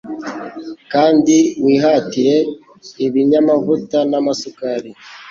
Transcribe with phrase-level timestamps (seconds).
[0.93, 2.35] kandi wihatire
[3.05, 4.91] ibinyamavuta n'amasukari